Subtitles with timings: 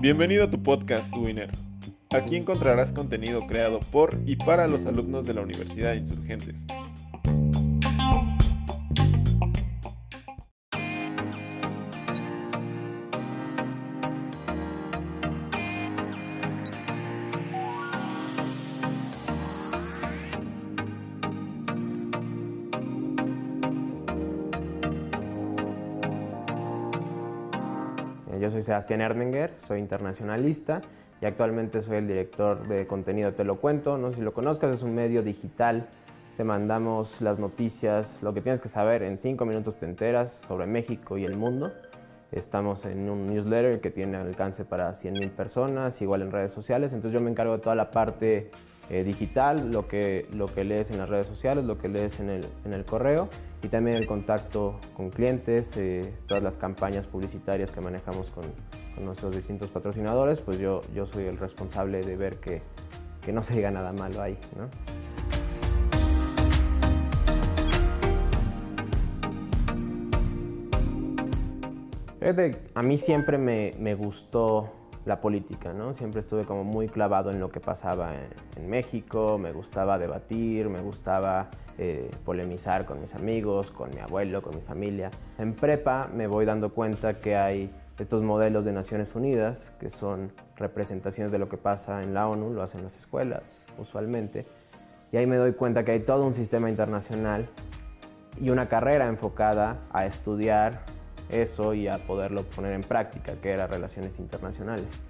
[0.00, 1.50] Bienvenido a tu podcast Winner.
[2.10, 6.66] Aquí encontrarás contenido creado por y para los alumnos de la Universidad de Insurgentes.
[28.40, 30.80] Yo soy Sebastián Ermenger, soy internacionalista
[31.20, 33.98] y actualmente soy el director de contenido Te lo cuento.
[33.98, 35.88] No sé si lo conozcas, es un medio digital.
[36.38, 40.66] Te mandamos las noticias, lo que tienes que saber en cinco minutos te enteras sobre
[40.66, 41.70] México y el mundo.
[42.32, 46.94] Estamos en un newsletter que tiene alcance para 100.000 personas, igual en redes sociales.
[46.94, 48.50] Entonces yo me encargo de toda la parte
[48.90, 52.28] eh, digital, lo que, lo que lees en las redes sociales, lo que lees en
[52.28, 53.28] el, en el correo
[53.62, 58.44] y también el contacto con clientes, eh, todas las campañas publicitarias que manejamos con,
[59.04, 62.60] nuestros distintos patrocinadores, pues yo, yo soy el responsable de ver que,
[63.22, 64.36] que no se diga nada malo ahí.
[64.58, 64.68] ¿no?
[72.74, 75.94] A mí siempre me, me gustó la política, ¿no?
[75.94, 78.12] Siempre estuve como muy clavado en lo que pasaba
[78.56, 81.48] en, México, me gustaba debatir, me gustaba
[81.78, 85.10] eh, polemizar con mis amigos, con mi abuelo, con mi familia.
[85.38, 90.32] En prepa me voy dando cuenta que hay estos modelos de Naciones Unidas, que son
[90.56, 94.46] representaciones de lo que pasa en la ONU, lo hacen las escuelas usualmente,
[95.12, 97.48] y ahí me doy cuenta que hay todo un sistema internacional
[98.40, 100.80] y una carrera enfocada a estudiar
[101.32, 105.00] eso y a poderlo poner en práctica, que era relaciones internacionales.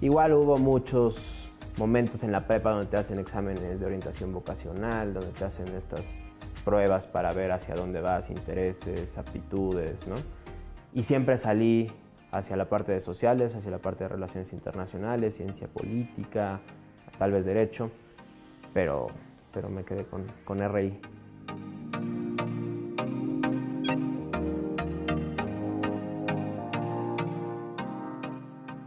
[0.00, 5.30] Igual hubo muchos momentos en la prepa donde te hacen exámenes de orientación vocacional, donde
[5.32, 6.14] te hacen estas
[6.64, 10.16] pruebas para ver hacia dónde vas, intereses, aptitudes, ¿no?
[10.92, 11.90] Y siempre salí
[12.30, 16.60] hacia la parte de sociales, hacia la parte de relaciones internacionales, ciencia política,
[17.18, 17.90] tal vez derecho,
[18.72, 19.06] pero,
[19.52, 21.00] pero me quedé con, con RI.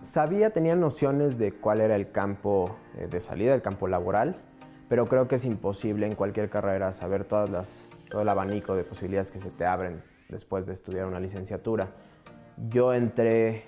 [0.07, 4.37] Sabía, tenía nociones de cuál era el campo eh, de salida, el campo laboral,
[4.87, 8.85] pero creo que es imposible en cualquier carrera saber todas las, todo el abanico de
[8.85, 11.89] posibilidades que se te abren después de estudiar una licenciatura.
[12.69, 13.65] Yo entré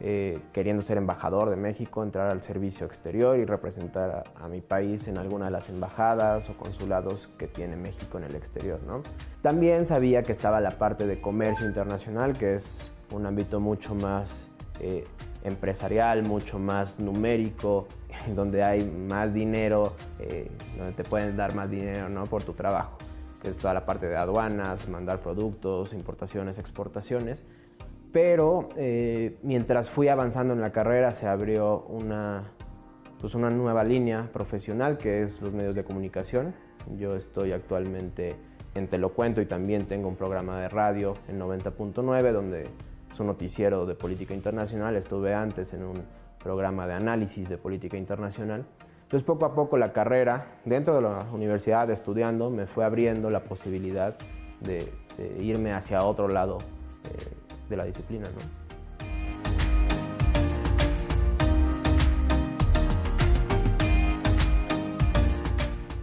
[0.00, 4.62] eh, queriendo ser embajador de México, entrar al servicio exterior y representar a, a, mi
[4.62, 8.80] país en alguna de las embajadas o consulados que tiene México en el exterior.
[8.86, 9.02] ¿no?
[9.42, 14.55] También sabía que estaba la parte de comercio internacional, que es un ámbito mucho más
[14.80, 15.04] eh,
[15.44, 17.86] empresarial, mucho más numérico,
[18.34, 22.24] donde hay más dinero, eh, donde te pueden dar más dinero ¿no?
[22.24, 22.98] por tu trabajo,
[23.42, 27.44] que es toda la parte de aduanas, mandar productos, importaciones, exportaciones.
[28.12, 32.44] Pero eh, mientras fui avanzando en la carrera se abrió una,
[33.20, 36.54] pues una nueva línea profesional que es los medios de comunicación.
[36.96, 38.36] Yo estoy actualmente
[38.74, 42.68] en Te lo cuento y también tengo un programa de radio en 90.9 donde
[43.10, 46.02] es un noticiero de política internacional, estuve antes en un
[46.42, 48.64] programa de análisis de política internacional.
[49.02, 53.40] Entonces poco a poco la carrera dentro de la universidad estudiando me fue abriendo la
[53.40, 54.16] posibilidad
[54.60, 54.92] de,
[55.40, 57.34] irme hacia otro lado eh,
[57.68, 58.28] de la disciplina.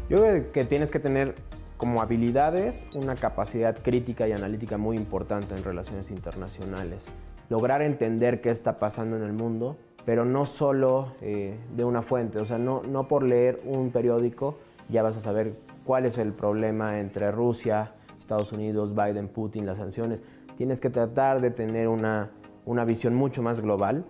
[0.09, 1.35] Yo creo que tienes que tener
[1.77, 7.07] como habilidades una capacidad crítica y analítica muy importante en relaciones internacionales.
[7.49, 12.39] Lograr entender qué está pasando en el mundo, pero no solo eh, de una fuente,
[12.39, 14.57] o sea, no, no por leer un periódico
[14.89, 19.77] ya vas a saber cuál es el problema entre Rusia, Estados Unidos, Biden, Putin, las
[19.77, 20.21] sanciones.
[20.55, 22.31] Tienes que tratar de tener una,
[22.65, 24.05] una visión mucho más global.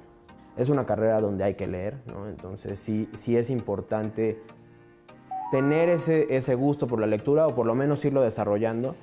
[0.57, 1.97] Es una carrera donde hay que leer,
[2.27, 4.39] entonces sí, sí es importante
[5.51, 8.95] tener ese, ese gusto por la lectura o por lo menos irlo desarrollando.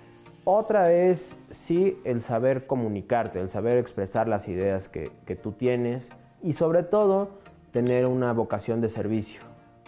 [0.45, 6.10] Otra es sí el saber comunicarte, el saber expresar las ideas que, que tú tienes
[6.42, 7.31] y sobre todo
[7.72, 9.42] tener una vocación de servicio.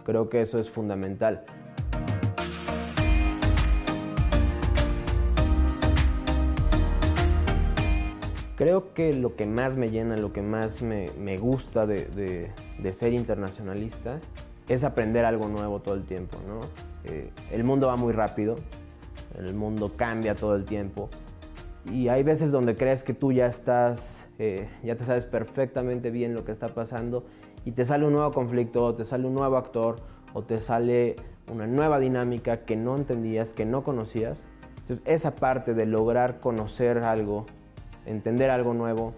[0.04, 1.44] Creo que eso es fundamental.
[8.56, 12.50] Creo que lo que más me llena, lo que más me, me gusta de, de,
[12.78, 14.20] de ser internacionalista
[14.68, 16.38] es aprender algo nuevo todo el tiempo.
[16.46, 16.60] ¿no?
[17.04, 18.56] Eh, el mundo va muy rápido,
[19.38, 21.08] el mundo cambia todo el tiempo
[21.90, 26.34] y hay veces donde crees que tú ya estás, eh, ya te sabes perfectamente bien
[26.34, 27.24] lo que está pasando
[27.64, 29.96] y te sale un nuevo conflicto, o te sale un nuevo actor
[30.32, 31.16] o te sale
[31.50, 34.44] una nueva dinámica que no entendías, que no conocías.
[34.78, 37.46] Entonces esa parte de lograr conocer algo
[38.06, 39.14] entender algo nuevo,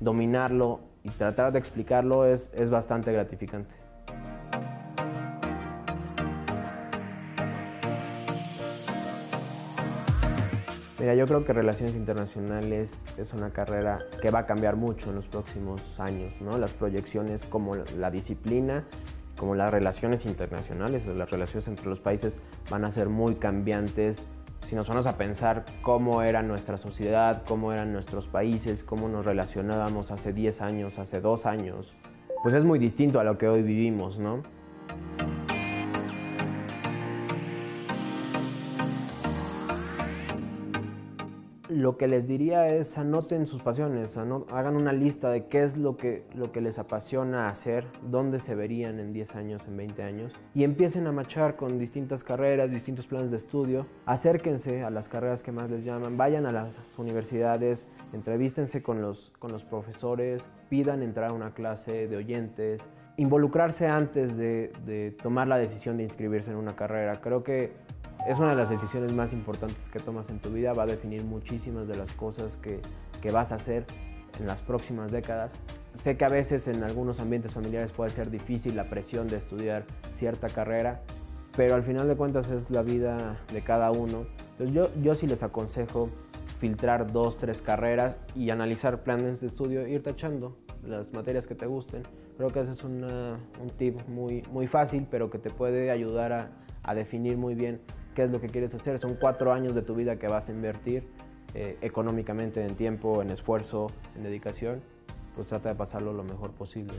[0.00, 3.74] dominarlo y tratar de explicarlo es, es bastante gratificante.
[11.02, 15.16] Mira, yo creo que Relaciones Internacionales es una carrera que va a cambiar mucho en
[15.16, 16.56] los próximos años, ¿no?
[16.58, 18.84] Las proyecciones como la disciplina,
[19.36, 22.38] como las relaciones internacionales, las relaciones entre los países
[22.70, 24.22] van a ser muy cambiantes.
[24.68, 29.26] Si nos vamos a pensar cómo era nuestra sociedad, cómo eran nuestros países, cómo nos
[29.26, 31.96] relacionábamos hace 10 años, hace 2 años,
[32.44, 34.44] pues es muy distinto a lo que hoy vivimos, ¿no?
[41.82, 45.96] Lo que les diría es anoten sus pasiones, hagan una lista de qué es lo
[45.96, 50.32] que, lo que les apasiona hacer, dónde se verían en 10 años, en 20 años,
[50.54, 55.42] y empiecen a machar con distintas carreras, distintos planes de estudio, acérquense a las carreras
[55.42, 61.02] que más les llaman, vayan a las universidades, entrevístense con los, con los profesores, pidan
[61.02, 66.52] entrar a una clase de oyentes, involucrarse antes de, de tomar la decisión de inscribirse
[66.52, 67.20] en una carrera.
[67.20, 67.72] Creo que
[68.26, 71.24] es una de las decisiones más importantes que tomas en tu vida, va a definir
[71.24, 72.80] muchísimas de las cosas que,
[73.32, 73.84] vas a hacer
[74.38, 75.52] en las próximas décadas.
[75.94, 79.84] Sé que a veces en algunos ambientes familiares puede ser difícil la presión de estudiar
[80.12, 81.02] cierta carrera,
[81.56, 84.26] pero al final de cuentas es la vida de cada uno.
[84.52, 86.08] Entonces yo, yo sí les aconsejo
[86.58, 91.66] filtrar dos, tres carreras y analizar planes de estudio, ir tachando las materias que te
[91.66, 92.02] gusten.
[92.36, 93.06] Creo que ese es un
[93.76, 96.50] tip muy, muy fácil, pero que te puede ayudar a,
[96.82, 97.80] a definir muy bien
[98.14, 98.98] qué es lo que quieres hacer.
[98.98, 101.04] Son cuatro años de tu vida que vas a invertir
[101.54, 104.82] eh, económicamente, en tiempo, en esfuerzo, en dedicación.
[105.34, 106.94] Pues trata de pasarlo lo mejor posible.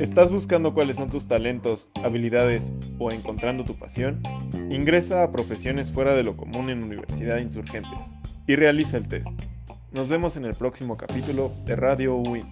[0.00, 4.22] ¿Estás buscando cuáles son tus talentos, habilidades o encontrando tu pasión?
[4.70, 8.12] Ingresa a Profesiones fuera de lo común en Universidad Insurgentes
[8.46, 9.26] y realiza el test.
[9.92, 12.46] Nos vemos en el próximo capítulo de Radio UIN.